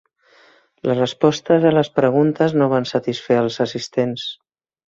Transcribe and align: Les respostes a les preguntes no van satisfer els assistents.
Les 0.91 0.97
respostes 0.99 1.67
a 1.71 1.73
les 1.75 1.93
preguntes 1.99 2.57
no 2.63 2.71
van 2.75 2.91
satisfer 2.93 3.41
els 3.43 3.63
assistents. 3.67 4.29